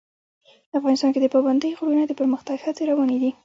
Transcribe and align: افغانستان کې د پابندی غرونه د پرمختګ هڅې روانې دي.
افغانستان 0.77 1.09
کې 1.13 1.19
د 1.21 1.27
پابندی 1.33 1.69
غرونه 1.77 2.03
د 2.07 2.11
پرمختګ 2.19 2.57
هڅې 2.65 2.83
روانې 2.91 3.17
دي. 3.21 3.31